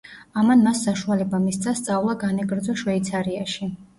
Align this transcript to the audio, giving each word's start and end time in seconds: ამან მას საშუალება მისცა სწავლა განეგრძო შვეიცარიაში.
ამან 0.43 0.63
მას 0.67 0.79
საშუალება 0.85 1.41
მისცა 1.43 1.75
სწავლა 1.79 2.17
განეგრძო 2.25 2.77
შვეიცარიაში. 2.83 3.71